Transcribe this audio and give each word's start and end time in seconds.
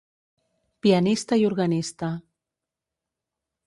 Pianista 0.85 1.39
i 1.43 1.47
organista. 1.51 2.11